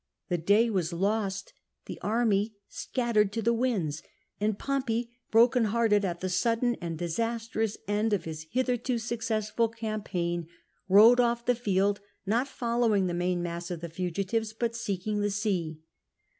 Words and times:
The 0.29 0.39
day 0.39 0.67
was 0.67 0.91
lost, 0.91 1.53
the 1.85 2.01
army 2.01 2.55
scattered 2.67 3.31
to 3.33 3.41
the 3.43 3.53
winds, 3.53 4.01
and 4.39 4.57
Pompey, 4.57 5.11
broken 5.29 5.65
hearted 5.65 6.03
at 6.03 6.21
the 6.21 6.27
sudden 6.27 6.75
and 6.81 6.97
disastrous 6.97 7.77
end 7.87 8.11
of 8.11 8.23
his 8.23 8.47
hitherto 8.49 8.97
successful 8.97 9.69
campaign, 9.69 10.47
rode 10.89 11.19
off 11.19 11.45
the 11.45 11.53
field, 11.53 11.99
not 12.25 12.47
following 12.47 13.05
the 13.05 13.13
main 13.13 13.43
mass 13.43 13.69
of 13.69 13.81
the 13.81 13.89
fugitives, 13.89 14.55
hut 14.59 14.75
seeking 14.75 15.21
the 15.21 15.29
sea. 15.29 15.81